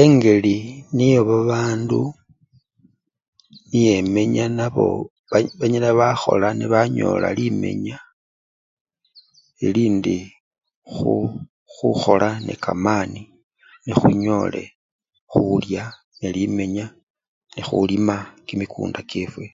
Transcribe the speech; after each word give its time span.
Engeli 0.00 0.56
niye 0.96 1.20
babandy 1.28 2.00
nibo 3.70 3.90
emenya 3.98 4.44
nabo 4.58 4.86
bayi! 5.30 5.48
banyala 5.60 5.88
bakhola 5.98 6.48
nebanyola 6.54 7.28
limenya, 7.38 7.96
elindi 9.66 10.18
khu! 10.92 11.14
khukhola 11.74 12.28
nekamani 12.46 13.22
nekhunyole 13.84 14.62
khulya 15.30 15.84
nelimenya 16.18 16.86
nekhulima 17.54 18.16
kimikunda 18.46 19.00
kyefwe. 19.10 19.46